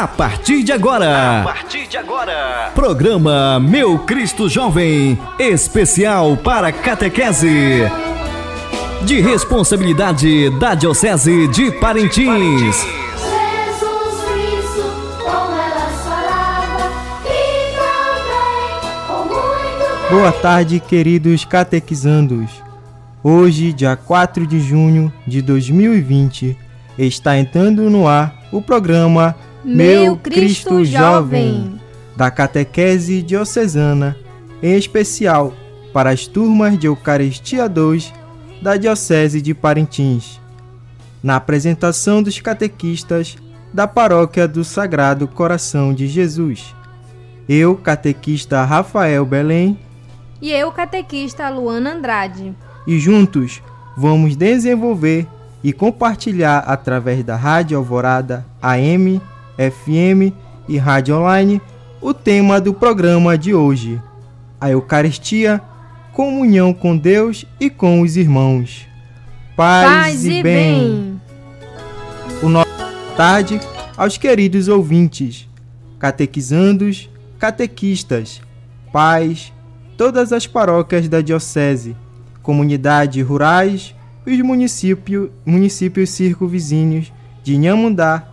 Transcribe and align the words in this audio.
A 0.00 0.08
partir 0.08 0.62
de 0.62 0.72
agora. 0.72 1.42
A 1.42 1.44
partir 1.44 1.86
de 1.86 1.98
agora. 1.98 2.70
Programa 2.74 3.60
Meu 3.60 3.98
Cristo 3.98 4.48
Jovem, 4.48 5.20
especial 5.38 6.38
para 6.38 6.72
catequese. 6.72 7.82
De 9.02 9.20
responsabilidade 9.20 10.48
da 10.58 10.74
Diocese 10.74 11.46
de 11.48 11.70
Parintins. 11.72 12.82
E 12.82 12.88
com 19.06 19.24
muito 19.26 20.10
Boa 20.10 20.32
tarde, 20.32 20.80
queridos 20.80 21.44
catequizandos. 21.44 22.50
Hoje, 23.22 23.70
dia 23.74 23.96
4 23.96 24.46
de 24.46 24.60
junho 24.60 25.12
de 25.26 25.42
2020, 25.42 26.56
está 26.96 27.36
entrando 27.36 27.90
no 27.90 28.08
ar 28.08 28.34
o 28.50 28.62
programa 28.62 29.36
Meu 29.64 30.16
Cristo 30.16 30.84
Jovem. 30.84 31.80
da 32.16 32.30
Catequese 32.30 33.22
Diocesana, 33.22 34.16
em 34.62 34.76
especial 34.76 35.52
para 35.92 36.10
as 36.10 36.26
turmas 36.26 36.78
de 36.78 36.86
Eucaristia 36.86 37.68
2 37.68 38.12
da 38.62 38.76
Diocese 38.76 39.40
de 39.40 39.54
Parintins. 39.54 40.40
Na 41.22 41.36
apresentação 41.36 42.22
dos 42.22 42.38
catequistas 42.40 43.36
da 43.72 43.86
Paróquia 43.86 44.48
do 44.48 44.64
Sagrado 44.64 45.28
Coração 45.28 45.92
de 45.94 46.06
Jesus. 46.06 46.74
Eu, 47.48 47.76
catequista 47.76 48.64
Rafael 48.64 49.24
Belém, 49.24 49.78
E 50.40 50.50
eu, 50.52 50.70
catequista 50.72 51.48
Luana 51.50 51.92
Andrade. 51.94 52.54
e 52.86 52.98
juntos 52.98 53.62
vamos 53.96 54.36
desenvolver 54.36 55.26
e 55.62 55.72
compartilhar 55.72 56.58
através 56.60 57.22
da 57.22 57.36
Rádio 57.36 57.76
Alvorada 57.76 58.46
AM, 58.62 59.20
FM 59.60 60.32
e 60.68 60.78
Rádio 60.78 61.16
Online 61.16 61.60
o 62.00 62.14
tema 62.14 62.60
do 62.60 62.72
programa 62.72 63.36
de 63.36 63.54
hoje: 63.54 64.00
a 64.60 64.70
Eucaristia, 64.70 65.60
comunhão 66.12 66.72
com 66.72 66.96
Deus 66.96 67.44
e 67.58 67.68
com 67.68 68.00
os 68.00 68.16
irmãos. 68.16 68.86
Paz, 69.56 69.86
Paz 69.86 70.24
e 70.24 70.42
bem. 70.42 71.20
o 72.42 72.48
nosso 72.48 72.70
boa 72.74 73.16
tarde 73.16 73.60
aos 73.96 74.16
queridos 74.16 74.68
ouvintes, 74.68 75.46
catequizandos, 75.98 77.10
catequistas, 77.38 78.40
pais, 78.90 79.52
todas 79.98 80.32
as 80.32 80.46
paróquias 80.46 81.06
da 81.06 81.20
diocese, 81.20 81.94
comunidades 82.42 83.26
rurais 83.26 83.94
e 84.26 84.32
os 84.32 84.40
município, 84.40 85.30
municípios 85.44 86.10
circunvizinhos 86.10 87.12
de 87.42 87.56
Inhamundá, 87.56 88.26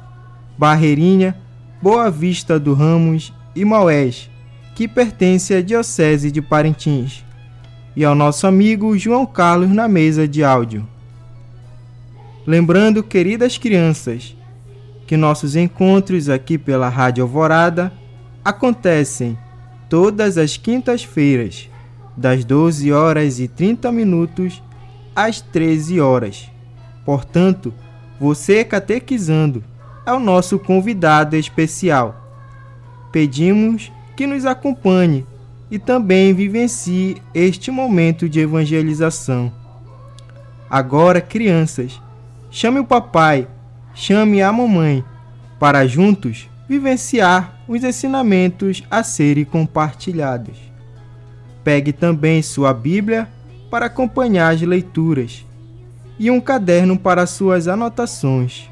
Barreirinha, 0.57 1.37
Boa 1.81 2.09
Vista 2.09 2.59
do 2.59 2.73
Ramos 2.73 3.31
e 3.55 3.63
Maués, 3.63 4.29
que 4.75 4.87
pertence 4.87 5.53
à 5.53 5.61
diocese 5.61 6.31
de 6.31 6.41
Parintins, 6.41 7.23
e 7.95 8.03
ao 8.03 8.15
nosso 8.15 8.47
amigo 8.47 8.97
João 8.97 9.25
Carlos 9.25 9.69
na 9.69 9.87
mesa 9.87 10.27
de 10.27 10.43
áudio. 10.43 10.87
Lembrando, 12.45 13.03
queridas 13.03 13.57
crianças, 13.57 14.35
que 15.05 15.15
nossos 15.15 15.55
encontros 15.55 16.29
aqui 16.29 16.57
pela 16.57 16.89
Rádio 16.89 17.23
Alvorada 17.23 17.93
acontecem 18.43 19.37
todas 19.89 20.37
as 20.37 20.57
quintas-feiras, 20.57 21.69
das 22.15 22.43
12 22.43 22.91
horas 22.91 23.39
e 23.39 23.47
30 23.47 23.91
minutos 23.91 24.63
às 25.15 25.39
13 25.39 26.01
horas. 26.01 26.49
Portanto, 27.05 27.73
você 28.19 28.63
catequizando 28.63 29.63
é 30.07 30.13
o 30.13 30.19
nosso 30.19 30.57
convidado 30.57 31.35
especial. 31.35 32.15
Pedimos 33.11 33.91
que 34.15 34.25
nos 34.25 34.45
acompanhe 34.45 35.25
e 35.69 35.77
também 35.77 36.33
vivencie 36.33 37.21
este 37.35 37.69
momento 37.69 38.29
de 38.29 38.39
evangelização. 38.39 39.51
Agora, 40.69 41.19
crianças, 41.19 42.01
chame 42.49 42.79
o 42.79 42.85
papai, 42.85 43.49
chame 43.93 44.41
a 44.41 44.49
mamãe, 44.49 45.03
para 45.59 45.85
juntos 45.85 46.49
vivenciar 46.69 47.59
os 47.67 47.83
ensinamentos 47.83 48.83
a 48.89 49.03
serem 49.03 49.43
compartilhados. 49.43 50.57
Pegue 51.65 51.91
também 51.91 52.41
sua 52.41 52.73
Bíblia 52.73 53.27
para 53.69 53.87
acompanhar 53.87 54.53
as 54.53 54.61
leituras 54.61 55.45
e 56.17 56.31
um 56.31 56.39
caderno 56.39 56.97
para 56.97 57.25
suas 57.25 57.67
anotações. 57.67 58.69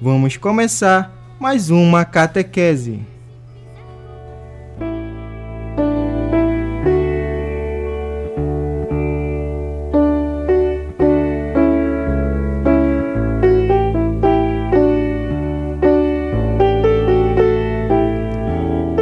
Vamos 0.00 0.36
começar 0.36 1.10
mais 1.40 1.70
uma 1.70 2.04
catequese. 2.04 3.00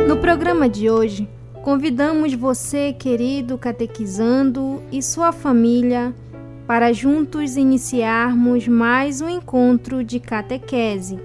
No 0.06 0.16
programa 0.18 0.68
de 0.68 0.88
hoje, 0.88 1.28
convidamos 1.64 2.34
você, 2.34 2.92
querido 2.92 3.58
catequizando, 3.58 4.80
e 4.92 5.02
sua 5.02 5.32
família 5.32 6.14
para 6.66 6.92
juntos 6.92 7.56
iniciarmos 7.56 8.66
mais 8.66 9.20
um 9.20 9.28
encontro 9.28 10.02
de 10.02 10.18
catequese. 10.18 11.20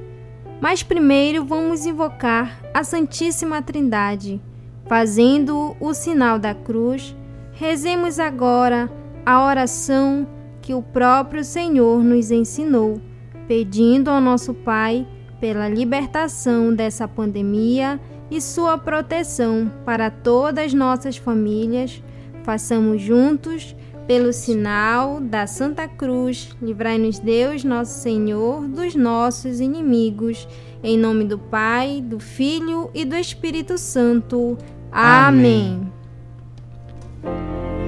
Mas 0.60 0.84
primeiro 0.84 1.46
vamos 1.46 1.86
invocar 1.86 2.60
a 2.74 2.84
Santíssima 2.84 3.62
Trindade. 3.62 4.42
Fazendo 4.86 5.76
o 5.80 5.94
sinal 5.94 6.38
da 6.38 6.54
cruz, 6.54 7.16
rezemos 7.54 8.20
agora 8.20 8.92
a 9.26 9.46
oração 9.46 10.28
que 10.62 10.74
o 10.74 10.82
próprio 10.82 11.44
Senhor 11.44 12.04
nos 12.04 12.32
ensinou, 12.32 13.00
pedindo 13.48 14.10
ao 14.10 14.20
nosso 14.20 14.54
Pai 14.54 15.08
pela 15.40 15.70
libertação 15.70 16.74
dessa 16.74 17.08
pandemia 17.08 18.00
e 18.30 18.42
sua 18.42 18.78
proteção 18.78 19.72
para 19.86 20.10
todas 20.10 20.66
as 20.66 20.74
nossas 20.74 21.16
famílias. 21.16 22.04
Façamos 22.44 23.02
juntos, 23.02 23.76
pelo 24.10 24.34
sinal 24.34 25.22
da 25.22 25.46
Santa 25.46 25.88
Cruz, 25.88 26.50
livrai-nos 26.60 27.20
Deus, 27.20 27.64
nosso 27.64 28.02
Senhor, 28.02 28.68
dos 28.68 28.96
nossos 28.96 29.60
inimigos. 29.60 30.48
Em 30.82 30.98
nome 30.98 31.26
do 31.26 31.38
Pai, 31.38 32.02
do 32.04 32.20
Filho 32.20 32.90
e 32.92 33.06
do 33.06 33.16
Espírito 33.16 33.78
Santo. 33.78 34.58
Amém. 34.92 35.94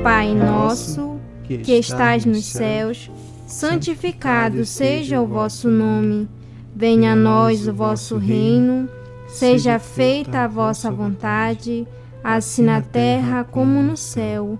Pai 0.04 0.36
nosso, 0.36 1.20
que 1.44 1.74
estás 1.74 2.24
nos 2.24 2.46
céus, 2.46 3.10
santificado 3.48 4.64
seja 4.64 5.20
o 5.20 5.26
vosso 5.26 5.70
nome. 5.72 6.30
Venha 6.76 7.14
a 7.14 7.16
nós 7.16 7.68
o 7.68 7.74
vosso 7.74 8.18
reino. 8.18 8.88
Seja 9.28 9.80
feita 9.80 10.42
a 10.42 10.48
vossa 10.48 10.92
vontade, 10.92 11.88
assim 12.24 12.62
na 12.62 12.80
terra 12.80 13.44
como 13.44 13.82
no 13.82 13.98
céu. 13.98 14.60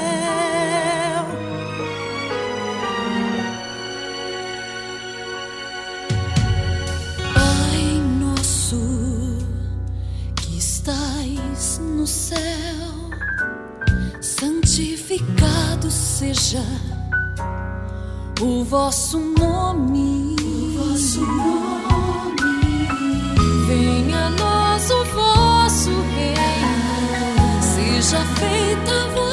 no 12.01 12.07
céu, 12.07 13.11
santificado 14.19 15.91
seja 15.91 16.63
o 18.41 18.63
vosso 18.63 19.19
nome. 19.19 20.35
O 20.41 20.79
vosso 20.79 21.21
nome. 21.21 22.41
Venha 23.67 24.25
a 24.25 24.29
nós 24.31 24.89
o 24.89 25.05
vosso 25.13 25.91
reino, 26.15 27.61
seja 27.61 28.25
feita 28.35 28.91
a 28.91 29.07
vossa 29.09 29.30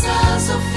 nossas 0.00 0.48
ofensas, 0.48 0.71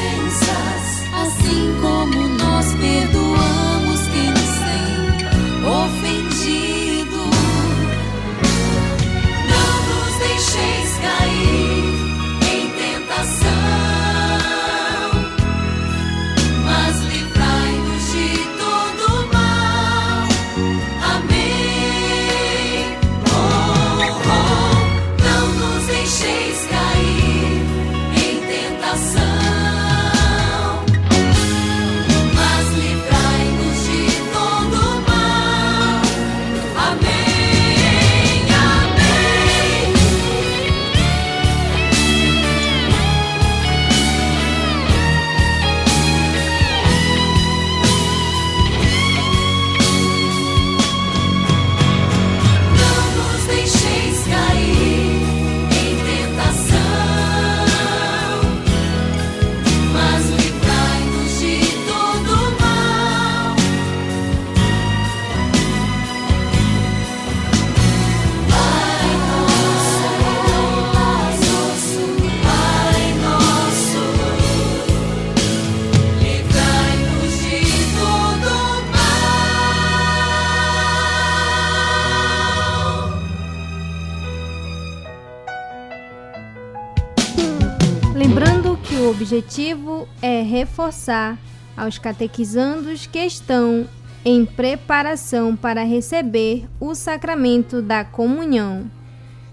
o 89.06 89.10
objetivo 89.12 90.08
é 90.20 90.42
reforçar 90.42 91.38
aos 91.78 92.00
catequizandos 92.00 93.06
que 93.06 93.20
estão 93.20 93.88
em 94.24 94.44
preparação 94.44 95.56
para 95.56 95.84
receber 95.84 96.68
o 96.80 96.96
sacramento 96.96 97.84
da 97.84 98.04
comunhão. 98.04 98.90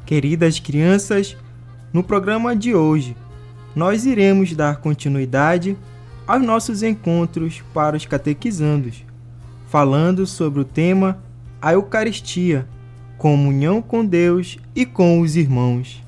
Queridas 0.07 0.59
crianças, 0.59 1.37
no 1.93 2.03
programa 2.03 2.57
de 2.57 2.75
hoje, 2.75 3.15
nós 3.77 4.07
iremos 4.07 4.55
dar 4.55 4.77
continuidade 4.77 5.77
aos 6.27 6.43
nossos 6.43 6.83
encontros 6.83 7.63
para 7.75 7.95
os 7.95 8.07
catequizandos, 8.07 9.05
falando 9.67 10.27
sobre 10.27 10.61
o 10.61 10.65
tema 10.65 11.23
a 11.61 11.75
Eucaristia, 11.75 12.67
comunhão 13.19 13.83
com 13.83 14.03
Deus 14.03 14.57
e 14.75 14.87
com 14.87 15.21
os 15.21 15.37
irmãos. 15.37 16.03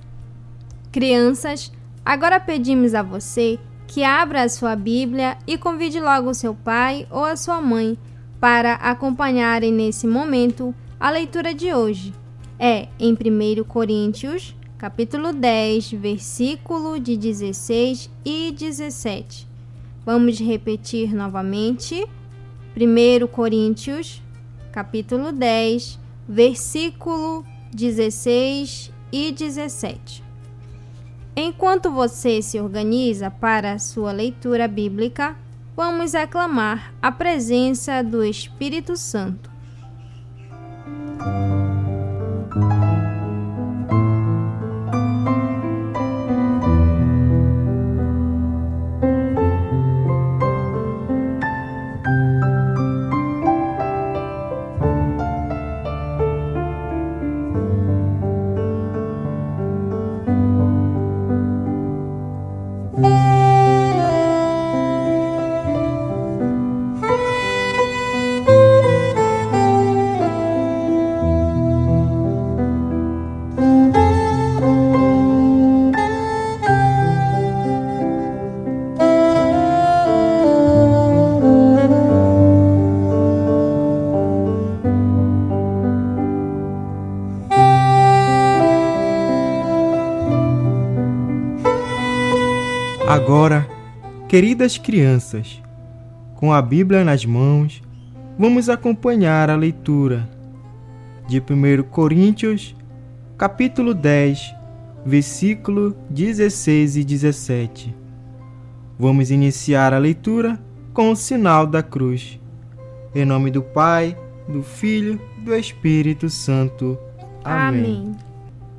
Crianças, 0.90 1.70
agora 2.04 2.38
pedimos 2.38 2.94
a 2.94 3.02
você 3.02 3.58
que 3.86 4.02
abra 4.02 4.42
a 4.42 4.48
sua 4.48 4.74
Bíblia 4.74 5.38
e 5.46 5.56
convide 5.56 6.00
logo 6.00 6.30
o 6.30 6.34
seu 6.34 6.54
pai 6.54 7.06
ou 7.10 7.24
a 7.24 7.36
sua 7.36 7.60
mãe 7.60 7.96
para 8.40 8.74
acompanharem 8.74 9.72
nesse 9.72 10.06
momento 10.06 10.74
a 10.98 11.10
leitura 11.10 11.54
de 11.54 11.72
hoje. 11.72 12.12
É 12.58 12.88
em 12.98 13.12
1 13.12 13.64
Coríntios, 13.64 14.54
capítulo 14.78 15.32
10, 15.32 15.92
versículo 15.92 16.98
de 16.98 17.16
16 17.16 18.10
e 18.24 18.52
17. 18.52 19.48
Vamos 20.04 20.38
repetir 20.38 21.14
novamente. 21.14 22.06
1 22.76 23.26
Coríntios, 23.28 24.22
capítulo 24.72 25.30
10, 25.30 25.98
versículo 26.28 27.44
16 27.72 28.92
e 29.12 29.30
17. 29.30 30.24
Enquanto 31.36 31.90
você 31.90 32.40
se 32.40 32.60
organiza 32.60 33.31
para 33.31 33.78
sua 33.78 34.12
leitura 34.12 34.69
bíblica, 34.69 35.36
vamos 35.76 36.14
aclamar 36.14 36.94
a 37.02 37.10
presença 37.10 38.02
do 38.02 38.25
Espírito 38.25 38.96
Santo. 38.96 39.50
Queridas 94.35 94.76
crianças, 94.76 95.62
com 96.35 96.53
a 96.53 96.61
Bíblia 96.61 97.05
nas 97.05 97.25
mãos, 97.25 97.81
vamos 98.37 98.69
acompanhar 98.69 99.49
a 99.49 99.55
leitura 99.55 100.29
de 101.29 101.38
1 101.38 101.85
Coríntios, 101.85 102.75
capítulo 103.38 103.95
10, 103.95 104.53
versículo 105.07 105.97
16 106.11 106.97
e 106.97 107.05
17. 107.05 107.95
Vamos 108.99 109.31
iniciar 109.31 109.95
a 109.95 109.99
leitura 109.99 110.61
com 110.93 111.12
o 111.12 111.17
sinal 111.17 111.64
da 111.64 111.81
cruz. 111.81 112.41
Em 113.14 113.25
nome 113.25 113.53
do 113.53 113.62
Pai, 113.62 114.19
do 114.49 114.64
Filho, 114.64 115.21
do 115.45 115.55
Espírito 115.55 116.29
Santo. 116.29 116.99
Amém. 117.45 118.11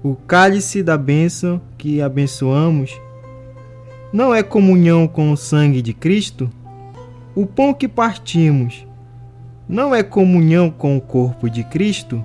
O 0.04 0.16
cálice 0.16 0.84
da 0.84 0.98
bênção 0.98 1.62
que 1.78 2.02
abençoamos 2.02 3.00
não 4.16 4.34
é 4.34 4.42
comunhão 4.42 5.10
com 5.10 5.30
o 5.30 5.36
sangue 5.36 5.82
de 5.82 5.94
Cristo? 5.94 6.50
O 7.36 7.46
pão 7.46 7.74
que 7.74 7.86
partimos 7.86 8.88
não 9.68 9.94
é 9.94 10.04
comunhão 10.04 10.72
com 10.72 10.96
o 10.96 11.02
corpo 11.02 11.50
de 11.50 11.66
Cristo? 11.66 12.24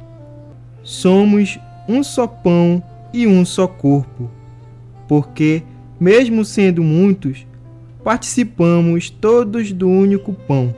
Somos 0.85 1.59
um 1.89 2.05
só 2.05 2.29
pão 2.29 2.81
e 3.13 3.27
um 3.27 3.45
só 3.45 3.67
corpo, 3.67 4.31
porque, 5.09 5.65
mesmo 5.99 6.45
sendo 6.45 6.81
muitos, 6.85 7.45
participamos 8.05 9.11
todos 9.11 9.73
do 9.73 9.89
único 9.89 10.33
pão. 10.33 10.73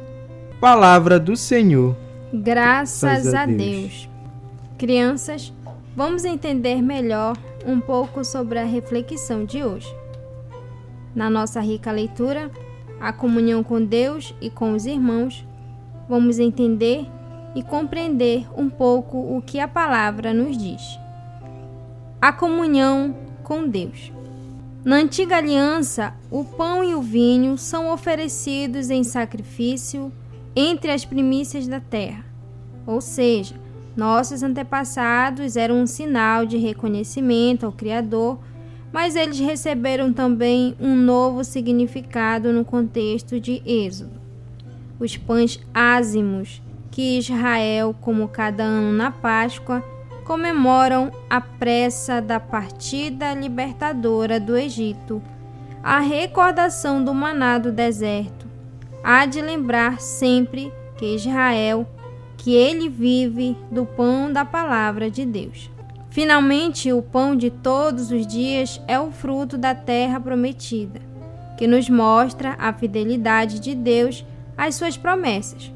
Palavra 0.62 1.20
do 1.20 1.36
Senhor. 1.36 1.94
Graças 2.32 3.02
Graças 3.02 3.34
a 3.34 3.42
a 3.42 3.46
Deus. 3.46 3.58
Deus. 3.58 4.08
Crianças, 4.78 5.52
vamos 5.94 6.24
entender 6.24 6.80
melhor 6.80 7.36
um 7.66 7.80
pouco 7.80 8.24
sobre 8.24 8.58
a 8.58 8.64
reflexão 8.64 9.44
de 9.44 9.62
hoje. 9.62 10.01
Na 11.14 11.28
nossa 11.28 11.60
rica 11.60 11.90
leitura, 11.92 12.50
a 13.00 13.12
comunhão 13.12 13.62
com 13.62 13.84
Deus 13.84 14.34
e 14.40 14.48
com 14.48 14.72
os 14.72 14.86
irmãos, 14.86 15.46
vamos 16.08 16.38
entender 16.38 17.06
e 17.54 17.62
compreender 17.62 18.46
um 18.56 18.70
pouco 18.70 19.18
o 19.18 19.42
que 19.42 19.58
a 19.60 19.68
palavra 19.68 20.32
nos 20.32 20.56
diz. 20.56 20.98
A 22.20 22.32
comunhão 22.32 23.14
com 23.42 23.68
Deus. 23.68 24.12
Na 24.84 24.96
antiga 24.96 25.36
aliança, 25.36 26.14
o 26.30 26.44
pão 26.44 26.82
e 26.82 26.94
o 26.94 27.02
vinho 27.02 27.56
são 27.56 27.92
oferecidos 27.92 28.90
em 28.90 29.04
sacrifício 29.04 30.12
entre 30.56 30.90
as 30.90 31.04
primícias 31.04 31.68
da 31.68 31.78
terra. 31.78 32.24
Ou 32.86 33.00
seja, 33.00 33.54
nossos 33.96 34.42
antepassados 34.42 35.56
eram 35.56 35.82
um 35.82 35.86
sinal 35.86 36.46
de 36.46 36.56
reconhecimento 36.56 37.66
ao 37.66 37.72
Criador, 37.72 38.38
mas 38.92 39.16
eles 39.16 39.38
receberam 39.38 40.12
também 40.12 40.76
um 40.78 40.94
novo 40.94 41.42
significado 41.42 42.52
no 42.52 42.64
contexto 42.64 43.40
de 43.40 43.62
Êxodo. 43.64 44.20
Os 45.00 45.16
pães 45.16 45.58
ázimos 45.72 46.60
que 46.90 47.18
Israel, 47.18 47.96
como 48.00 48.28
cada 48.28 48.62
ano 48.62 48.92
na 48.92 49.10
Páscoa, 49.10 49.82
comemoram 50.24 51.10
a 51.28 51.40
pressa 51.40 52.20
da 52.20 52.38
partida 52.38 53.34
libertadora 53.34 54.38
do 54.38 54.56
Egito, 54.56 55.22
a 55.82 55.98
recordação 55.98 57.02
do 57.02 57.14
maná 57.14 57.58
do 57.58 57.72
deserto. 57.72 58.46
Há 59.02 59.26
de 59.26 59.40
lembrar 59.40 60.00
sempre 60.00 60.72
que 60.96 61.16
Israel, 61.16 61.88
que 62.36 62.54
ele 62.54 62.88
vive 62.88 63.56
do 63.70 63.84
pão 63.84 64.32
da 64.32 64.44
palavra 64.44 65.10
de 65.10 65.24
Deus. 65.24 65.71
Finalmente, 66.12 66.92
o 66.92 67.00
pão 67.00 67.34
de 67.34 67.48
todos 67.48 68.10
os 68.10 68.26
dias 68.26 68.78
é 68.86 69.00
o 69.00 69.10
fruto 69.10 69.56
da 69.56 69.74
terra 69.74 70.20
prometida, 70.20 71.00
que 71.56 71.66
nos 71.66 71.88
mostra 71.88 72.54
a 72.58 72.70
fidelidade 72.70 73.58
de 73.58 73.74
Deus 73.74 74.22
às 74.54 74.74
suas 74.74 74.94
promessas. 74.94 75.72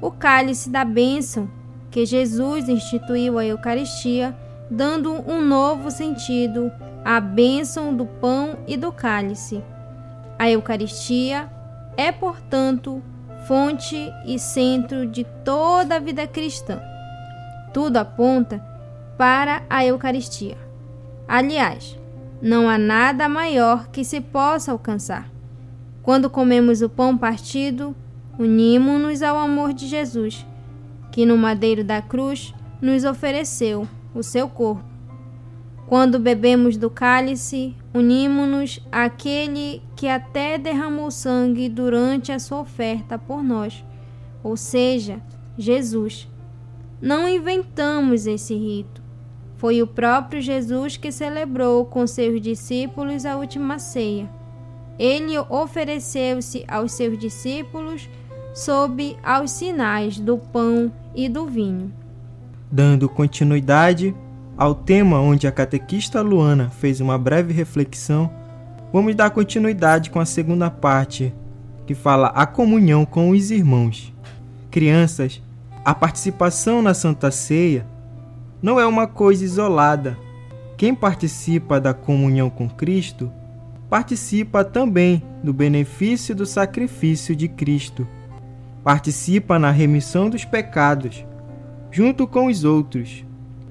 O 0.00 0.08
cálice 0.08 0.70
da 0.70 0.84
bênção 0.84 1.50
que 1.90 2.06
Jesus 2.06 2.68
instituiu 2.68 3.40
a 3.40 3.44
Eucaristia, 3.44 4.36
dando 4.70 5.12
um 5.28 5.44
novo 5.44 5.90
sentido 5.90 6.70
à 7.04 7.18
bênção 7.18 7.92
do 7.92 8.06
pão 8.06 8.58
e 8.68 8.76
do 8.76 8.92
cálice. 8.92 9.64
A 10.38 10.48
Eucaristia 10.48 11.50
é, 11.96 12.12
portanto, 12.12 13.02
fonte 13.48 13.96
e 14.24 14.38
centro 14.38 15.08
de 15.08 15.24
toda 15.44 15.96
a 15.96 15.98
vida 15.98 16.24
cristã. 16.24 16.80
Tudo 17.74 17.96
aponta 17.96 18.71
para 19.16 19.62
a 19.68 19.84
Eucaristia. 19.84 20.56
Aliás, 21.28 21.98
não 22.40 22.68
há 22.68 22.76
nada 22.76 23.28
maior 23.28 23.88
que 23.88 24.04
se 24.04 24.20
possa 24.20 24.72
alcançar. 24.72 25.30
Quando 26.02 26.28
comemos 26.28 26.82
o 26.82 26.88
pão 26.88 27.16
partido, 27.16 27.94
unimos-nos 28.38 29.22
ao 29.22 29.38
amor 29.38 29.72
de 29.72 29.86
Jesus 29.86 30.44
que 31.12 31.26
no 31.26 31.36
madeiro 31.36 31.84
da 31.84 32.00
cruz 32.00 32.54
nos 32.80 33.04
ofereceu 33.04 33.86
o 34.14 34.22
seu 34.22 34.48
corpo. 34.48 34.82
Quando 35.86 36.18
bebemos 36.18 36.78
do 36.78 36.88
cálice, 36.88 37.76
unimos-nos 37.92 38.80
àquele 38.90 39.82
que 39.94 40.08
até 40.08 40.56
derramou 40.56 41.10
sangue 41.10 41.68
durante 41.68 42.32
a 42.32 42.38
sua 42.38 42.60
oferta 42.60 43.18
por 43.18 43.42
nós, 43.42 43.84
ou 44.42 44.56
seja, 44.56 45.20
Jesus. 45.56 46.26
Não 47.00 47.28
inventamos 47.28 48.26
esse 48.26 48.54
rito. 48.54 49.01
Foi 49.62 49.80
o 49.80 49.86
próprio 49.86 50.42
Jesus 50.42 50.96
que 50.96 51.12
celebrou 51.12 51.84
com 51.84 52.04
seus 52.04 52.40
discípulos 52.40 53.24
a 53.24 53.36
última 53.36 53.78
ceia. 53.78 54.28
Ele 54.98 55.38
ofereceu-se 55.38 56.64
aos 56.66 56.90
seus 56.90 57.16
discípulos 57.16 58.10
sob 58.52 59.16
aos 59.22 59.52
sinais 59.52 60.18
do 60.18 60.36
pão 60.36 60.90
e 61.14 61.28
do 61.28 61.46
vinho. 61.46 61.92
Dando 62.72 63.08
continuidade 63.08 64.12
ao 64.58 64.74
tema 64.74 65.20
onde 65.20 65.46
a 65.46 65.52
catequista 65.52 66.20
Luana 66.22 66.68
fez 66.68 67.00
uma 67.00 67.16
breve 67.16 67.52
reflexão, 67.52 68.28
vamos 68.92 69.14
dar 69.14 69.30
continuidade 69.30 70.10
com 70.10 70.18
a 70.18 70.26
segunda 70.26 70.70
parte, 70.72 71.32
que 71.86 71.94
fala 71.94 72.32
a 72.34 72.46
comunhão 72.46 73.04
com 73.04 73.30
os 73.30 73.52
irmãos. 73.52 74.12
Crianças, 74.72 75.40
a 75.84 75.94
participação 75.94 76.82
na 76.82 76.94
Santa 76.94 77.30
Ceia 77.30 77.91
não 78.62 78.78
é 78.78 78.86
uma 78.86 79.06
coisa 79.06 79.44
isolada. 79.44 80.16
Quem 80.76 80.94
participa 80.94 81.80
da 81.80 81.92
comunhão 81.92 82.48
com 82.48 82.68
Cristo 82.68 83.30
participa 83.90 84.64
também 84.64 85.22
do 85.42 85.52
benefício 85.52 86.34
do 86.34 86.46
sacrifício 86.46 87.36
de 87.36 87.48
Cristo 87.48 88.06
participa 88.82 89.58
na 89.58 89.70
remissão 89.70 90.28
dos 90.28 90.44
pecados, 90.44 91.24
junto 91.90 92.26
com 92.26 92.46
os 92.46 92.64
outros. 92.64 93.24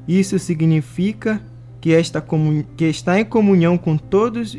Isso 0.08 0.40
significa 0.40 1.42
que, 1.80 1.94
esta 1.94 2.24
que 2.78 2.86
está 2.86 3.20
em 3.20 3.26
comunhão 3.26 3.78
com 3.78 3.98
todos 3.98 4.58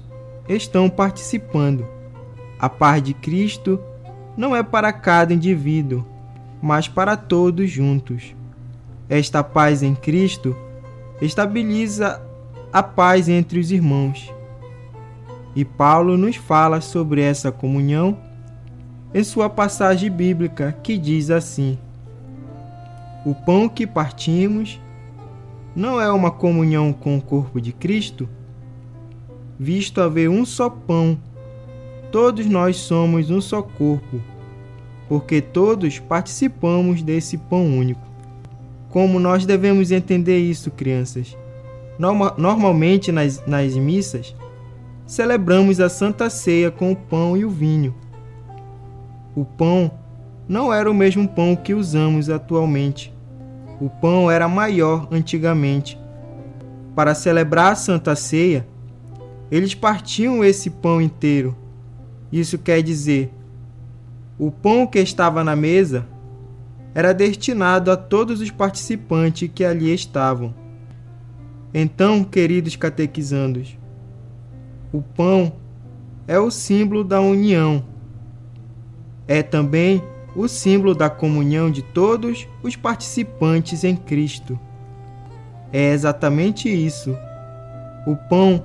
estão 0.48 0.90
participando. 0.90 1.86
A 2.58 2.68
paz 2.68 3.02
de 3.02 3.14
Cristo 3.14 3.80
não 4.36 4.54
é 4.54 4.62
para 4.62 4.92
cada 4.92 5.32
indivíduo, 5.32 6.06
mas 6.60 6.86
para 6.86 7.16
todos 7.16 7.70
juntos. 7.70 8.34
Esta 9.12 9.44
paz 9.44 9.82
em 9.82 9.94
Cristo 9.94 10.56
estabiliza 11.20 12.18
a 12.72 12.82
paz 12.82 13.28
entre 13.28 13.60
os 13.60 13.70
irmãos. 13.70 14.32
E 15.54 15.66
Paulo 15.66 16.16
nos 16.16 16.36
fala 16.36 16.80
sobre 16.80 17.20
essa 17.20 17.52
comunhão 17.52 18.16
em 19.12 19.22
sua 19.22 19.50
passagem 19.50 20.10
bíblica 20.10 20.74
que 20.82 20.96
diz 20.96 21.28
assim: 21.28 21.78
O 23.26 23.34
pão 23.34 23.68
que 23.68 23.86
partimos 23.86 24.80
não 25.76 26.00
é 26.00 26.10
uma 26.10 26.30
comunhão 26.30 26.90
com 26.90 27.18
o 27.18 27.20
corpo 27.20 27.60
de 27.60 27.70
Cristo? 27.70 28.26
Visto 29.58 30.00
haver 30.00 30.30
um 30.30 30.46
só 30.46 30.70
pão, 30.70 31.18
todos 32.10 32.46
nós 32.46 32.78
somos 32.78 33.28
um 33.28 33.42
só 33.42 33.60
corpo, 33.60 34.22
porque 35.06 35.42
todos 35.42 35.98
participamos 35.98 37.02
desse 37.02 37.36
pão 37.36 37.66
único. 37.78 38.11
Como 38.92 39.18
nós 39.18 39.44
devemos 39.44 39.90
entender 39.90 40.38
isso, 40.38 40.70
crianças? 40.70 41.36
Norma 41.98 42.32
normalmente 42.38 43.10
nas, 43.10 43.44
nas 43.44 43.74
missas, 43.74 44.36
celebramos 45.04 45.80
a 45.80 45.88
Santa 45.88 46.30
Ceia 46.30 46.70
com 46.70 46.92
o 46.92 46.96
pão 46.96 47.36
e 47.36 47.44
o 47.44 47.50
vinho 47.50 47.92
o 49.34 49.44
pão 49.44 49.90
não 50.46 50.72
era 50.72 50.90
o 50.90 50.94
mesmo 50.94 51.26
pão 51.26 51.56
que 51.56 51.72
usamos 51.72 52.28
atualmente. 52.28 53.14
O 53.80 53.88
pão 53.88 54.30
era 54.30 54.46
maior 54.46 55.08
antigamente. 55.10 55.98
Para 56.94 57.14
celebrar 57.14 57.72
a 57.72 57.76
Santa 57.76 58.14
Ceia, 58.14 58.66
eles 59.50 59.74
partiam 59.74 60.44
esse 60.44 60.68
pão 60.68 61.00
inteiro. 61.00 61.56
Isso 62.30 62.58
quer 62.58 62.82
dizer, 62.82 63.32
o 64.38 64.50
pão 64.50 64.86
que 64.86 64.98
estava 64.98 65.42
na 65.42 65.56
mesa 65.56 66.06
era 66.94 67.12
destinado 67.12 67.90
a 67.90 67.96
todos 67.96 68.40
os 68.40 68.50
participantes 68.50 69.50
que 69.54 69.64
ali 69.64 69.92
estavam. 69.92 70.54
Então, 71.72 72.22
queridos 72.22 72.76
catequizandos, 72.76 73.78
o 74.92 75.00
pão 75.00 75.54
é 76.28 76.38
o 76.38 76.50
símbolo 76.50 77.02
da 77.02 77.20
união 77.20 77.84
é 79.26 79.42
também 79.42 80.02
o 80.34 80.48
símbolo 80.48 80.94
da 80.94 81.08
comunhão 81.08 81.70
de 81.70 81.82
todos 81.82 82.46
os 82.62 82.76
participantes 82.76 83.84
em 83.84 83.94
Cristo. 83.94 84.58
É 85.72 85.92
exatamente 85.92 86.68
isso. 86.68 87.16
O 88.06 88.16
pão 88.16 88.64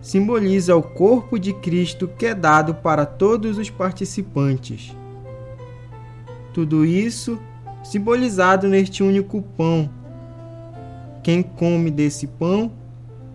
simboliza 0.00 0.76
o 0.76 0.82
corpo 0.82 1.38
de 1.38 1.52
Cristo 1.52 2.08
que 2.08 2.26
é 2.26 2.34
dado 2.34 2.74
para 2.74 3.04
todos 3.04 3.58
os 3.58 3.68
participantes. 3.68 4.96
Tudo 6.54 6.84
isso 6.84 7.38
simbolizado 7.82 8.68
neste 8.68 9.02
único 9.02 9.42
pão. 9.42 9.88
Quem 11.22 11.42
come 11.42 11.90
desse 11.90 12.26
pão 12.26 12.72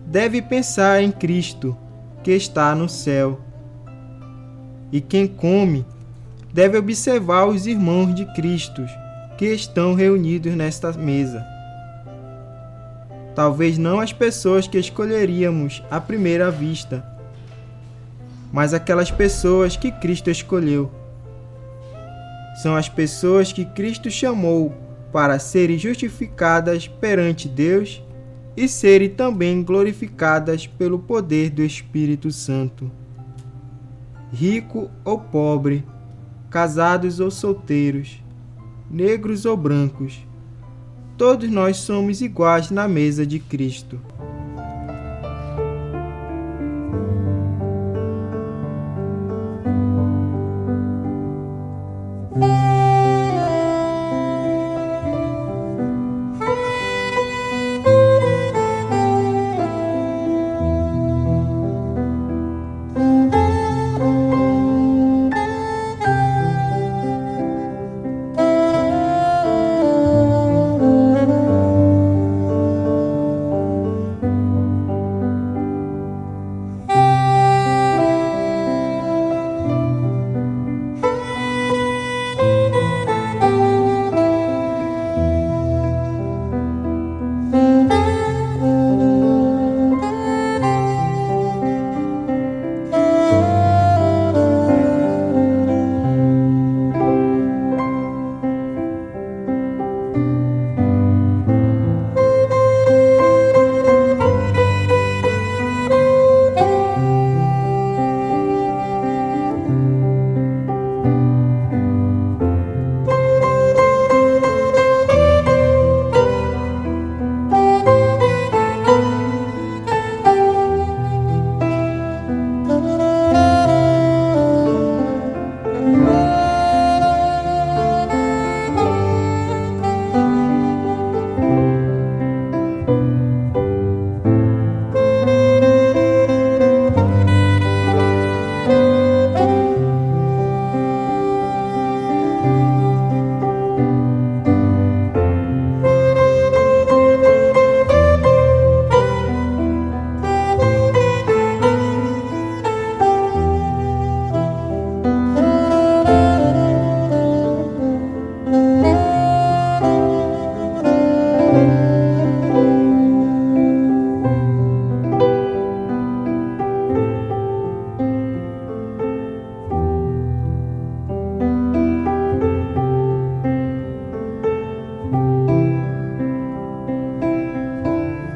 deve 0.06 0.42
pensar 0.42 1.02
em 1.02 1.10
Cristo, 1.10 1.76
que 2.22 2.32
está 2.32 2.74
no 2.74 2.88
céu. 2.88 3.40
E 4.92 5.00
quem 5.00 5.26
come 5.26 5.84
deve 6.52 6.78
observar 6.78 7.46
os 7.46 7.66
irmãos 7.66 8.14
de 8.14 8.24
Cristo 8.34 8.84
que 9.36 9.46
estão 9.46 9.94
reunidos 9.94 10.54
nesta 10.54 10.92
mesa. 10.92 11.44
Talvez 13.34 13.76
não 13.76 13.98
as 13.98 14.12
pessoas 14.12 14.68
que 14.68 14.78
escolheríamos 14.78 15.82
à 15.90 16.00
primeira 16.00 16.50
vista, 16.52 17.04
mas 18.52 18.72
aquelas 18.72 19.10
pessoas 19.10 19.76
que 19.76 19.90
Cristo 19.90 20.30
escolheu. 20.30 20.90
São 22.54 22.76
as 22.76 22.88
pessoas 22.88 23.52
que 23.52 23.64
Cristo 23.64 24.10
chamou 24.10 24.72
para 25.12 25.38
serem 25.38 25.78
justificadas 25.78 26.88
perante 26.88 27.48
Deus 27.48 28.02
e 28.56 28.68
serem 28.68 29.10
também 29.10 29.62
glorificadas 29.62 30.66
pelo 30.66 30.98
poder 30.98 31.50
do 31.50 31.62
Espírito 31.62 32.30
Santo. 32.30 32.90
Rico 34.32 34.90
ou 35.04 35.18
pobre, 35.18 35.84
casados 36.50 37.20
ou 37.20 37.30
solteiros, 37.30 38.22
negros 38.90 39.44
ou 39.44 39.56
brancos, 39.56 40.24
todos 41.16 41.50
nós 41.50 41.78
somos 41.78 42.20
iguais 42.20 42.70
na 42.70 42.86
mesa 42.86 43.26
de 43.26 43.38
Cristo. 43.38 44.00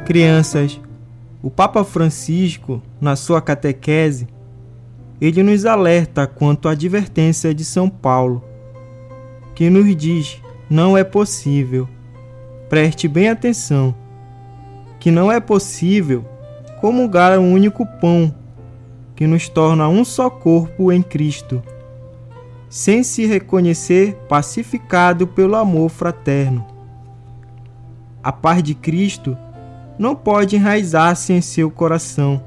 Crianças, 0.09 0.81
o 1.39 1.51
Papa 1.51 1.83
Francisco, 1.83 2.81
na 2.99 3.15
sua 3.15 3.39
catequese, 3.39 4.27
ele 5.21 5.43
nos 5.43 5.67
alerta 5.67 6.25
quanto 6.25 6.67
à 6.67 6.71
advertência 6.71 7.53
de 7.53 7.63
São 7.63 7.87
Paulo, 7.87 8.43
que 9.53 9.69
nos 9.69 9.95
diz: 9.95 10.41
não 10.67 10.97
é 10.97 11.03
possível. 11.03 11.87
Preste 12.67 13.07
bem 13.07 13.29
atenção, 13.29 13.93
que 14.99 15.11
não 15.11 15.31
é 15.31 15.39
possível 15.39 16.25
comungar 16.81 17.37
um 17.37 17.53
único 17.53 17.85
pão 17.85 18.33
que 19.15 19.27
nos 19.27 19.47
torna 19.47 19.87
um 19.87 20.03
só 20.03 20.27
corpo 20.27 20.91
em 20.91 21.03
Cristo, 21.03 21.61
sem 22.67 23.03
se 23.03 23.27
reconhecer 23.27 24.15
pacificado 24.27 25.27
pelo 25.27 25.55
amor 25.55 25.89
fraterno. 25.89 26.65
A 28.23 28.31
paz 28.31 28.63
de 28.63 28.73
Cristo 28.73 29.37
não 29.99 30.15
pode 30.15 30.55
enraizar-se 30.55 31.33
em 31.33 31.41
seu 31.41 31.69
coração, 31.69 32.41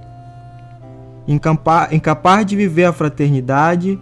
incapaz 1.29 2.47
de 2.47 2.57
viver 2.57 2.87
a 2.87 2.93
fraternidade 2.95 4.01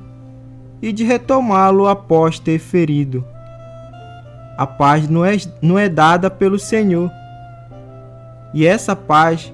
e 0.80 0.92
de 0.92 1.02
retomá-lo 1.02 1.88
após 1.88 2.38
ter 2.38 2.60
ferido. 2.60 3.26
A 4.56 4.66
paz 4.66 5.08
não 5.08 5.24
é, 5.24 5.36
não 5.60 5.76
é 5.76 5.88
dada 5.88 6.30
pelo 6.30 6.60
Senhor, 6.60 7.10
e 8.54 8.64
essa 8.64 8.94
paz 8.94 9.52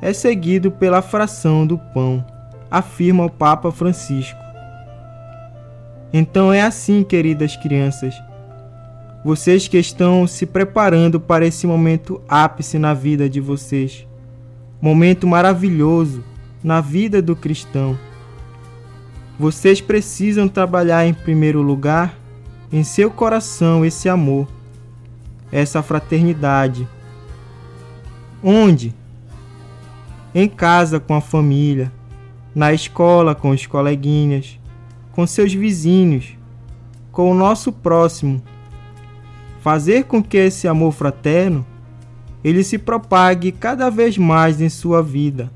é 0.00 0.14
seguido 0.14 0.70
pela 0.70 1.02
fração 1.02 1.66
do 1.66 1.76
pão, 1.76 2.24
afirma 2.70 3.26
o 3.26 3.30
Papa 3.30 3.70
Francisco. 3.70 4.40
Então 6.10 6.50
é 6.50 6.62
assim, 6.62 7.04
queridas 7.04 7.54
crianças, 7.56 8.14
vocês 9.22 9.68
que 9.68 9.78
estão 9.78 10.26
se 10.26 10.46
preparando 10.46 11.20
para 11.20 11.46
esse 11.46 11.66
momento 11.66 12.22
ápice 12.26 12.78
na 12.78 12.94
vida 12.94 13.28
de 13.28 13.40
vocês. 13.40 14.06
Momento 14.80 15.26
maravilhoso 15.26 16.24
na 16.64 16.80
vida 16.80 17.20
do 17.20 17.36
cristão. 17.36 17.98
Vocês 19.38 19.80
precisam 19.80 20.48
trabalhar 20.48 21.06
em 21.06 21.12
primeiro 21.12 21.60
lugar 21.60 22.18
em 22.72 22.82
seu 22.82 23.10
coração 23.10 23.84
esse 23.84 24.08
amor, 24.08 24.48
essa 25.52 25.82
fraternidade. 25.82 26.88
Onde? 28.42 28.94
Em 30.34 30.48
casa 30.48 30.98
com 30.98 31.14
a 31.14 31.20
família, 31.20 31.92
na 32.54 32.72
escola 32.72 33.34
com 33.34 33.50
os 33.50 33.66
coleguinhas, 33.66 34.58
com 35.12 35.26
seus 35.26 35.52
vizinhos, 35.52 36.36
com 37.12 37.30
o 37.30 37.34
nosso 37.34 37.72
próximo 37.72 38.40
fazer 39.60 40.04
com 40.04 40.22
que 40.22 40.36
esse 40.36 40.66
amor 40.66 40.92
fraterno 40.92 41.64
ele 42.42 42.64
se 42.64 42.78
propague 42.78 43.52
cada 43.52 43.90
vez 43.90 44.16
mais 44.16 44.60
em 44.60 44.68
sua 44.68 45.02
vida, 45.02 45.52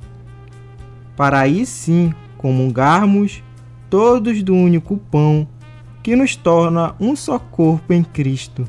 para 1.17 1.41
aí 1.41 1.65
sim 1.65 2.13
comungarmos 2.37 3.43
todos 3.89 4.43
do 4.43 4.55
único 4.55 4.97
pão 4.97 5.49
que 6.03 6.15
nos 6.15 6.37
torna 6.37 6.95
um 7.01 7.17
só 7.17 7.39
corpo 7.39 7.93
em 7.93 8.05
Cristo. 8.05 8.67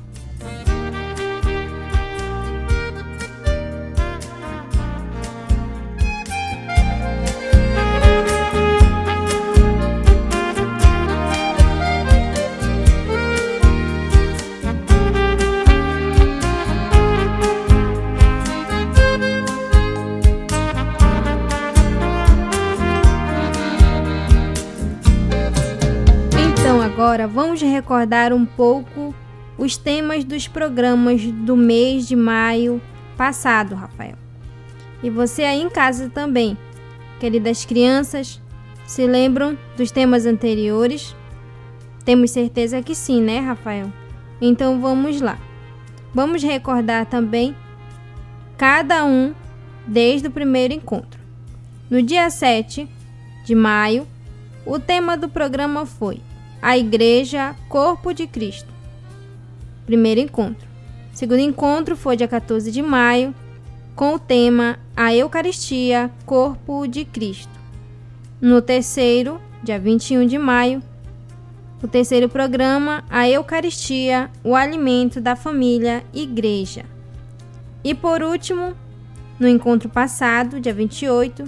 Agora 27.06 27.28
vamos 27.28 27.62
recordar 27.62 28.34
um 28.34 28.48
pouco 28.48 29.14
os 29.60 29.78
temas 29.78 30.24
dos 30.24 30.48
programas 30.48 31.22
do 31.22 31.56
mês 31.56 32.08
de 32.08 32.16
maio 32.16 32.82
passado, 33.16 33.76
Rafael. 33.76 34.16
E 35.04 35.10
você 35.12 35.44
aí 35.44 35.62
em 35.62 35.70
casa 35.70 36.10
também, 36.10 36.58
queridas 37.20 37.64
crianças, 37.64 38.42
se 38.88 39.06
lembram 39.06 39.56
dos 39.78 39.92
temas 39.92 40.26
anteriores? 40.26 41.16
Temos 42.04 42.32
certeza 42.32 42.82
que 42.82 42.96
sim, 42.96 43.22
né, 43.22 43.40
Rafael? 43.40 43.94
Então 44.42 44.82
vamos 44.82 45.22
lá. 45.22 45.38
Vamos 46.12 46.42
recordar 46.42 47.06
também 47.06 47.56
cada 48.58 49.06
um 49.06 49.32
desde 49.86 50.28
o 50.28 50.32
primeiro 50.32 50.74
encontro. 50.74 51.20
No 51.88 52.02
dia 52.02 52.32
7 52.32 52.90
de 53.46 53.54
maio, 53.54 54.08
o 54.66 54.80
tema 54.80 55.16
do 55.16 55.30
programa 55.30 55.86
foi 55.86 56.20
A 56.66 56.80
Igreja 56.80 57.56
Corpo 57.70 58.12
de 58.12 58.26
Cristo. 58.26 58.74
Primeiro 59.86 60.20
encontro. 60.20 60.68
Segundo 61.14 61.38
encontro 61.38 61.96
foi 61.96 62.18
dia 62.18 62.28
14 62.28 62.72
de 62.72 62.82
maio, 62.82 63.36
com 63.96 64.16
o 64.16 64.20
tema 64.20 64.80
A 64.98 65.14
Eucaristia 65.14 66.10
Corpo 66.26 66.88
de 66.88 67.06
Cristo. 67.06 67.52
No 68.42 68.64
terceiro, 68.64 69.40
dia 69.62 69.78
21 69.78 70.26
de 70.26 70.40
maio, 70.40 70.82
o 71.84 71.88
terceiro 71.88 72.28
programa, 72.28 73.04
a 73.12 73.30
Eucaristia, 73.30 74.32
o 74.44 74.56
alimento 74.56 75.22
da 75.22 75.36
família 75.36 76.04
Igreja. 76.12 76.84
E 77.84 77.94
por 77.94 78.24
último, 78.24 78.74
no 79.40 79.48
encontro 79.48 79.88
passado, 79.88 80.60
dia 80.60 80.74
28, 80.74 81.48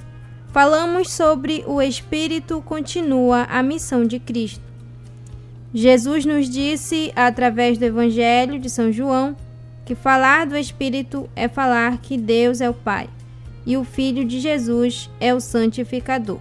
falamos 0.50 1.10
sobre 1.10 1.64
o 1.66 1.82
Espírito 1.82 2.62
continua 2.62 3.48
a 3.50 3.64
missão 3.64 4.06
de 4.06 4.20
Cristo. 4.20 4.67
Jesus 5.80 6.26
nos 6.26 6.50
disse, 6.50 7.12
através 7.16 7.78
do 7.78 7.86
Evangelho 7.86 8.58
de 8.58 8.68
São 8.68 8.92
João, 8.92 9.36
que 9.86 9.94
falar 9.94 10.48
do 10.48 10.58
Espírito 10.58 11.30
é 11.36 11.48
falar 11.48 12.00
que 12.00 12.18
Deus 12.18 12.62
é 12.62 12.68
o 12.68 12.74
Pai 12.74 13.08
e 13.64 13.78
o 13.78 13.84
Filho 13.84 14.26
de 14.26 14.40
Jesus 14.40 15.08
é 15.20 15.36
o 15.36 15.40
Santificador, 15.40 16.40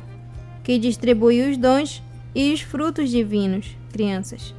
que 0.64 0.78
distribui 0.78 1.50
os 1.50 1.58
dons 1.58 2.02
e 2.34 2.50
os 2.50 2.62
frutos 2.62 3.10
divinos, 3.10 3.76
crianças. 3.92 4.54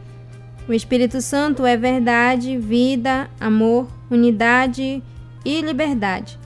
O 0.70 0.74
Espírito 0.74 1.22
Santo 1.22 1.66
é 1.66 1.76
verdade, 1.76 2.56
vida, 2.60 3.32
amor, 3.40 3.88
unidade 4.12 5.02
e 5.44 5.60
liberdade. 5.60 6.38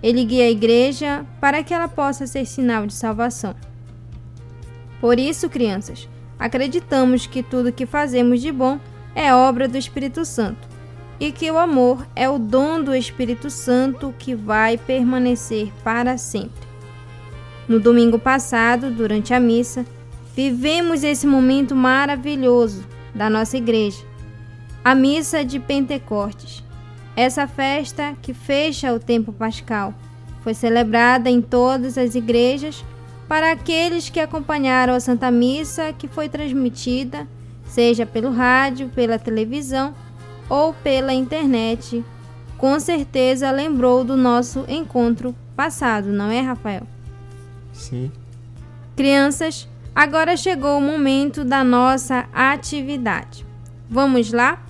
Ele 0.00 0.24
guia 0.24 0.44
a 0.44 0.50
igreja 0.50 1.26
para 1.40 1.60
que 1.64 1.74
ela 1.74 1.88
possa 1.88 2.24
ser 2.24 2.44
sinal 2.46 2.86
de 2.86 2.94
salvação. 2.94 3.56
Por 5.00 5.18
isso, 5.18 5.50
crianças, 5.50 6.08
acreditamos 6.40 7.26
que 7.26 7.42
tudo 7.42 7.72
que 7.72 7.84
fazemos 7.84 8.40
de 8.40 8.50
bom 8.50 8.80
é 9.14 9.34
obra 9.34 9.68
do 9.68 9.76
Espírito 9.76 10.24
Santo 10.24 10.66
e 11.20 11.30
que 11.30 11.50
o 11.50 11.58
amor 11.58 12.06
é 12.16 12.28
o 12.30 12.38
dom 12.38 12.82
do 12.82 12.94
Espírito 12.94 13.50
Santo 13.50 14.14
que 14.18 14.34
vai 14.34 14.78
permanecer 14.78 15.70
para 15.84 16.16
sempre. 16.16 16.66
No 17.68 17.78
domingo 17.78 18.18
passado, 18.18 18.90
durante 18.90 19.34
a 19.34 19.38
missa, 19.38 19.84
vivemos 20.34 21.04
esse 21.04 21.26
momento 21.26 21.76
maravilhoso 21.76 22.84
da 23.14 23.28
nossa 23.28 23.58
igreja, 23.58 24.02
a 24.82 24.94
missa 24.94 25.44
de 25.44 25.60
Pentecostes. 25.60 26.64
Essa 27.14 27.46
festa 27.46 28.16
que 28.22 28.32
fecha 28.32 28.94
o 28.94 28.98
tempo 28.98 29.30
pascal 29.30 29.92
foi 30.42 30.54
celebrada 30.54 31.28
em 31.28 31.42
todas 31.42 31.98
as 31.98 32.14
igrejas 32.14 32.82
para 33.30 33.52
aqueles 33.52 34.10
que 34.10 34.18
acompanharam 34.18 34.92
a 34.92 34.98
Santa 34.98 35.30
Missa 35.30 35.92
que 35.92 36.08
foi 36.08 36.28
transmitida, 36.28 37.28
seja 37.64 38.04
pelo 38.04 38.32
rádio, 38.32 38.88
pela 38.88 39.20
televisão 39.20 39.94
ou 40.48 40.74
pela 40.74 41.12
internet. 41.12 42.04
Com 42.58 42.80
certeza 42.80 43.48
lembrou 43.52 44.02
do 44.02 44.16
nosso 44.16 44.64
encontro 44.66 45.32
passado, 45.54 46.08
não 46.08 46.28
é, 46.28 46.40
Rafael? 46.40 46.82
Sim. 47.72 48.10
Crianças, 48.96 49.68
agora 49.94 50.36
chegou 50.36 50.76
o 50.76 50.82
momento 50.82 51.44
da 51.44 51.62
nossa 51.62 52.28
atividade. 52.32 53.46
Vamos 53.88 54.32
lá? 54.32 54.60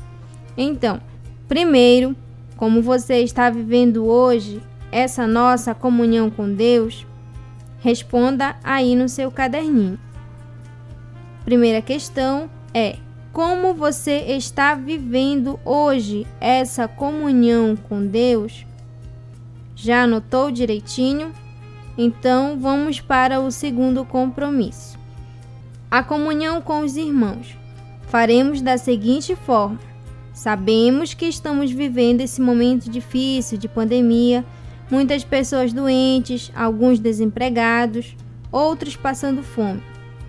Então, 0.54 1.00
primeiro, 1.48 2.14
como 2.58 2.82
você 2.82 3.22
está 3.22 3.48
vivendo 3.48 4.04
hoje 4.04 4.62
essa 4.92 5.26
nossa 5.26 5.74
comunhão 5.74 6.28
com 6.28 6.52
Deus, 6.52 7.06
responda 7.80 8.56
aí 8.62 8.94
no 8.94 9.08
seu 9.08 9.30
caderninho. 9.30 9.98
Primeira 11.44 11.82
questão 11.82 12.48
é: 12.72 12.96
como 13.32 13.74
você 13.74 14.18
está 14.36 14.74
vivendo 14.74 15.58
hoje 15.64 16.26
essa 16.40 16.86
comunhão 16.86 17.76
com 17.76 18.06
Deus? 18.06 18.66
Já 19.74 20.02
anotou 20.02 20.50
direitinho? 20.50 21.32
Então 21.96 22.58
vamos 22.58 23.00
para 23.00 23.40
o 23.40 23.50
segundo 23.50 24.04
compromisso. 24.04 24.98
A 25.90 26.02
comunhão 26.02 26.60
com 26.60 26.80
os 26.80 26.96
irmãos. 26.96 27.56
Faremos 28.08 28.60
da 28.60 28.76
seguinte 28.76 29.34
forma: 29.34 29.78
sabemos 30.32 31.14
que 31.14 31.26
estamos 31.26 31.70
vivendo 31.70 32.20
esse 32.20 32.40
momento 32.40 32.90
difícil 32.90 33.56
de 33.56 33.68
pandemia, 33.68 34.44
muitas 34.90 35.24
pessoas 35.24 35.72
doentes, 35.72 36.50
alguns 36.54 36.98
desempregados, 36.98 38.16
outros 38.50 38.96
passando 38.96 39.42
fome. 39.42 39.82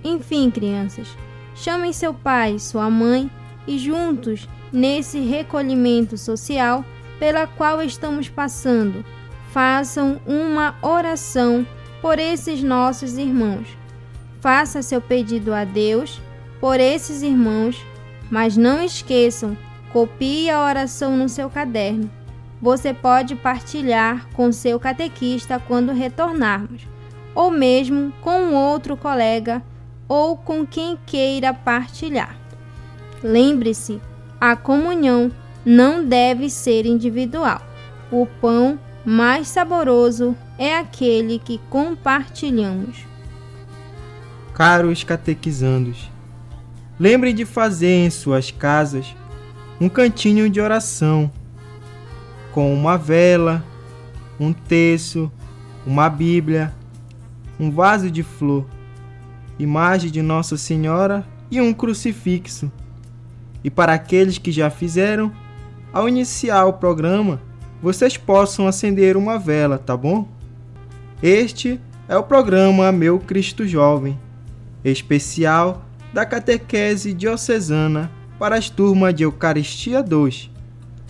Enfim, 0.03 0.49
crianças, 0.49 1.07
chamem 1.55 1.91
seu 1.93 2.13
pai, 2.13 2.59
sua 2.59 2.89
mãe 2.89 3.29
e 3.67 3.77
juntos 3.77 4.47
nesse 4.71 5.19
recolhimento 5.19 6.17
social 6.17 6.85
pela 7.19 7.45
qual 7.45 7.83
estamos 7.83 8.29
passando, 8.29 9.05
façam 9.51 10.19
uma 10.25 10.75
oração 10.81 11.65
por 12.01 12.17
esses 12.17 12.63
nossos 12.63 13.17
irmãos. 13.17 13.67
Faça 14.39 14.81
seu 14.81 14.99
pedido 14.99 15.53
a 15.53 15.63
Deus 15.63 16.19
por 16.59 16.79
esses 16.79 17.21
irmãos, 17.21 17.85
mas 18.31 18.57
não 18.57 18.83
esqueçam, 18.83 19.55
copie 19.93 20.49
a 20.49 20.65
oração 20.65 21.15
no 21.15 21.29
seu 21.29 21.47
caderno. 21.47 22.09
Você 22.61 22.93
pode 22.93 23.35
partilhar 23.35 24.27
com 24.33 24.51
seu 24.51 24.79
catequista 24.79 25.59
quando 25.59 25.91
retornarmos, 25.91 26.87
ou 27.33 27.49
mesmo 27.49 28.13
com 28.21 28.53
outro 28.53 28.95
colega 28.95 29.63
ou 30.07 30.37
com 30.37 30.65
quem 30.65 30.97
queira 31.05 31.53
partilhar. 31.53 32.37
Lembre-se, 33.23 33.99
a 34.39 34.55
comunhão 34.55 35.31
não 35.65 36.05
deve 36.05 36.49
ser 36.49 36.85
individual. 36.85 37.61
O 38.11 38.27
pão 38.27 38.77
mais 39.03 39.47
saboroso 39.47 40.35
é 40.57 40.77
aquele 40.77 41.39
que 41.39 41.59
compartilhamos. 41.69 43.05
Caros 44.53 45.03
catequizandos, 45.03 46.11
lembrem 46.99 47.33
de 47.33 47.45
fazer 47.45 48.05
em 48.05 48.09
suas 48.11 48.51
casas 48.51 49.15
um 49.79 49.89
cantinho 49.89 50.47
de 50.47 50.61
oração 50.61 51.31
com 52.53 52.73
uma 52.73 52.97
vela, 52.97 53.63
um 54.39 54.51
terço, 54.51 55.31
uma 55.85 56.09
Bíblia, 56.09 56.73
um 57.59 57.71
vaso 57.71 58.09
de 58.09 58.23
flor, 58.23 58.65
imagem 59.57 60.11
de 60.11 60.21
Nossa 60.21 60.57
Senhora 60.57 61.25
e 61.49 61.61
um 61.61 61.73
crucifixo. 61.73 62.71
E 63.63 63.69
para 63.69 63.93
aqueles 63.93 64.37
que 64.37 64.51
já 64.51 64.69
fizeram, 64.69 65.31
ao 65.93 66.09
iniciar 66.09 66.65
o 66.65 66.73
programa, 66.73 67.41
vocês 67.81 68.17
possam 68.17 68.67
acender 68.67 69.15
uma 69.17 69.37
vela, 69.37 69.77
tá 69.77 69.95
bom? 69.95 70.27
Este 71.21 71.79
é 72.07 72.17
o 72.17 72.23
programa 72.23 72.91
Meu 72.91 73.19
Cristo 73.19 73.67
Jovem, 73.67 74.19
especial 74.83 75.85
da 76.13 76.25
Catequese 76.25 77.13
Diocesana 77.13 78.11
para 78.39 78.55
as 78.55 78.69
turmas 78.69 79.13
de 79.13 79.23
Eucaristia 79.23 80.01
2, 80.01 80.49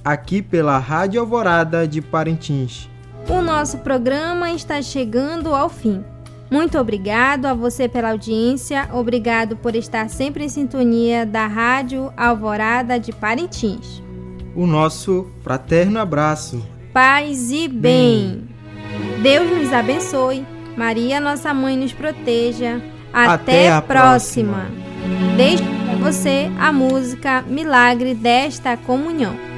aqui 0.03 0.41
pela 0.41 0.77
Rádio 0.77 1.21
Alvorada 1.21 1.87
de 1.87 2.01
Parintins. 2.01 2.89
O 3.29 3.41
nosso 3.41 3.79
programa 3.79 4.51
está 4.51 4.81
chegando 4.81 5.53
ao 5.53 5.69
fim. 5.69 6.03
Muito 6.49 6.77
obrigado 6.77 7.45
a 7.45 7.53
você 7.53 7.87
pela 7.87 8.11
audiência, 8.11 8.89
obrigado 8.91 9.55
por 9.55 9.73
estar 9.73 10.09
sempre 10.09 10.43
em 10.43 10.49
sintonia 10.49 11.25
da 11.25 11.47
Rádio 11.47 12.11
Alvorada 12.17 12.99
de 12.99 13.13
Parintins. 13.13 14.03
O 14.53 14.67
nosso 14.67 15.27
fraterno 15.41 15.99
abraço. 15.99 16.61
Paz 16.91 17.51
e 17.51 17.69
bem. 17.69 18.49
Deus 19.21 19.49
nos 19.49 19.71
abençoe. 19.71 20.45
Maria, 20.75 21.21
nossa 21.21 21.53
mãe, 21.53 21.77
nos 21.77 21.93
proteja. 21.93 22.81
Até, 23.13 23.33
Até 23.33 23.69
a 23.69 23.77
a 23.77 23.81
próxima. 23.81 24.65
Deixo 25.37 25.63
para 25.63 25.95
você 25.95 26.51
a 26.59 26.73
música 26.73 27.41
Milagre 27.43 28.13
desta 28.13 28.75
comunhão. 28.75 29.50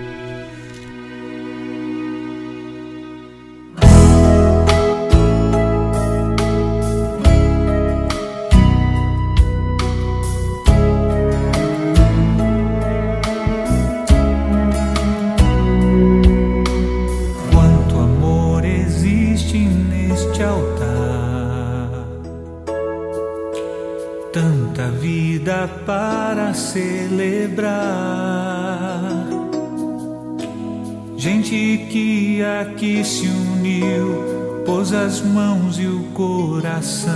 se 33.04 33.28
uniu, 33.28 34.64
pôs 34.66 34.94
as 34.94 35.22
mãos 35.22 35.78
e 35.78 35.86
o 35.86 36.04
coração, 36.14 37.12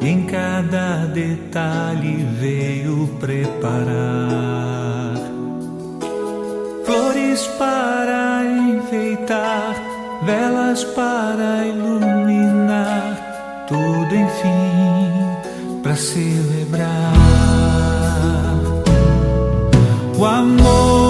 e 0.00 0.08
em 0.08 0.24
cada 0.26 1.06
detalhe 1.06 2.24
veio 2.38 3.08
preparar 3.18 5.16
flores 6.84 7.44
para 7.58 8.44
enfeitar, 8.44 9.74
velas 10.24 10.84
para 10.84 11.66
iluminar, 11.66 13.66
tudo 13.66 14.14
enfim 14.14 15.80
para 15.82 15.96
celebrar 15.96 16.86
o 20.16 20.24
amor. 20.24 21.03